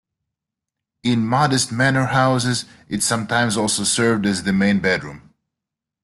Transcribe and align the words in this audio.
In 1.03 1.27
modest 1.27 1.71
manor 1.71 2.07
houses 2.07 2.65
it 2.89 3.03
sometimes 3.03 3.55
also 3.55 3.83
served 3.83 4.25
as 4.25 4.41
the 4.41 4.51
main 4.51 4.79
bedroom. 4.79 5.29